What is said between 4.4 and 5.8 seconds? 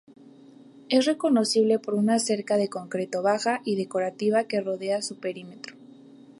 que rodea su perímetro.